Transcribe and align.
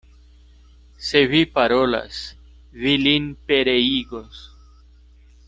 Se 1.09 1.21
vi 1.33 1.41
parolas, 1.57 2.17
vi 2.85 2.95
lin 3.05 3.29
pereigos. 3.45 4.43